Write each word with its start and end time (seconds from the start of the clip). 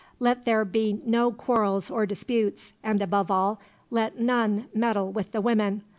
Let 0.17 0.45
there 0.45 0.65
be 0.65 0.93
no 1.05 1.31
quarrels 1.31 1.91
or 1.91 2.07
disputes; 2.07 2.73
and 2.81 3.03
above 3.03 3.29
all, 3.29 3.59
let 3.91 4.19
none 4.19 4.65
meddle 4.73 5.11
with 5.11 5.31
the 5.31 5.41
women. 5.41 5.83